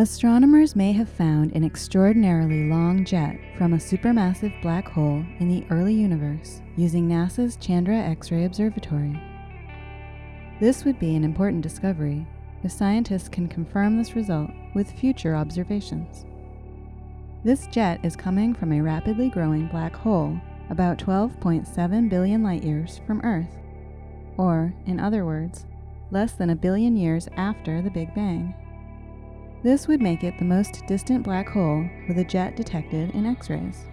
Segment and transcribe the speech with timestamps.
[0.00, 5.66] Astronomers may have found an extraordinarily long jet from a supermassive black hole in the
[5.68, 9.20] early universe using NASA's Chandra X ray Observatory.
[10.58, 12.26] This would be an important discovery
[12.64, 16.24] if scientists can confirm this result with future observations.
[17.44, 20.40] This jet is coming from a rapidly growing black hole
[20.70, 23.58] about 12.7 billion light years from Earth,
[24.38, 25.66] or, in other words,
[26.10, 28.54] less than a billion years after the Big Bang.
[29.62, 33.50] This would make it the most distant black hole with a jet detected in X
[33.50, 33.84] rays.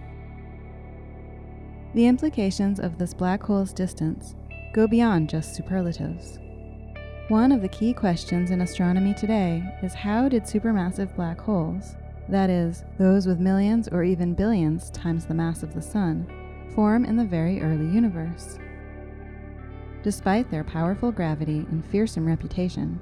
[1.94, 4.34] The implications of this black hole's distance
[4.72, 6.38] go beyond just superlatives.
[7.28, 11.96] One of the key questions in astronomy today is how did supermassive black holes,
[12.30, 16.26] that is, those with millions or even billions times the mass of the Sun,
[16.74, 18.58] form in the very early universe?
[20.02, 22.98] Despite their powerful gravity and fearsome reputation,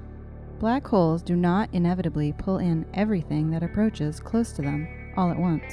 [0.59, 5.37] Black holes do not inevitably pull in everything that approaches close to them all at
[5.37, 5.71] once.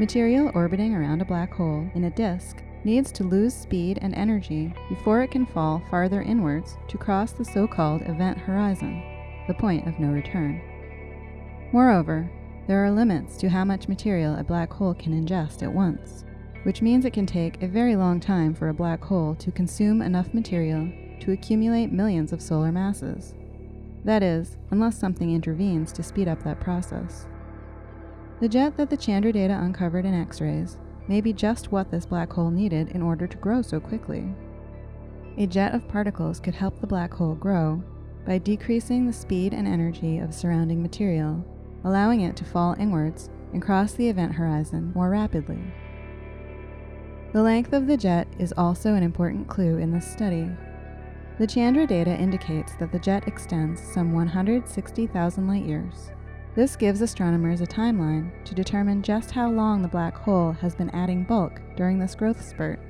[0.00, 4.74] Material orbiting around a black hole in a disk needs to lose speed and energy
[4.88, 9.00] before it can fall farther inwards to cross the so called event horizon,
[9.46, 10.60] the point of no return.
[11.72, 12.28] Moreover,
[12.66, 16.24] there are limits to how much material a black hole can ingest at once,
[16.64, 20.02] which means it can take a very long time for a black hole to consume
[20.02, 20.90] enough material
[21.20, 23.34] to accumulate millions of solar masses.
[24.04, 27.26] That is, unless something intervenes to speed up that process.
[28.40, 32.06] The jet that the Chandra data uncovered in X rays may be just what this
[32.06, 34.24] black hole needed in order to grow so quickly.
[35.36, 37.82] A jet of particles could help the black hole grow
[38.26, 41.44] by decreasing the speed and energy of surrounding material,
[41.84, 45.62] allowing it to fall inwards and cross the event horizon more rapidly.
[47.32, 50.50] The length of the jet is also an important clue in this study.
[51.38, 56.10] The Chandra data indicates that the jet extends some 160,000 light years.
[56.56, 60.90] This gives astronomers a timeline to determine just how long the black hole has been
[60.90, 62.80] adding bulk during this growth spurt.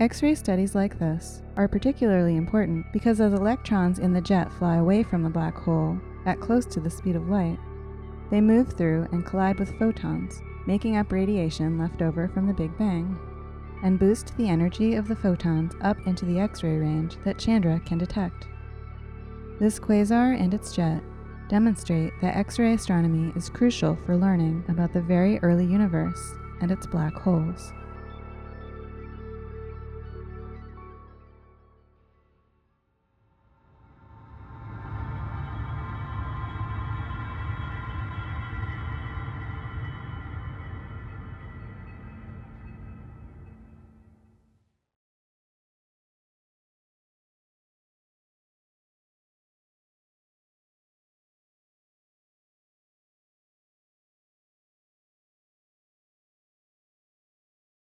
[0.00, 4.76] X ray studies like this are particularly important because as electrons in the jet fly
[4.76, 5.96] away from the black hole
[6.26, 7.58] at close to the speed of light,
[8.32, 12.76] they move through and collide with photons, making up radiation left over from the Big
[12.76, 13.16] Bang
[13.82, 17.80] and boost the energy of the photons up into the X ray range that Chandra
[17.80, 18.46] can detect.
[19.58, 21.02] This quasar and its jet
[21.48, 26.70] demonstrate that X ray astronomy is crucial for learning about the very early universe and
[26.70, 27.72] its black holes.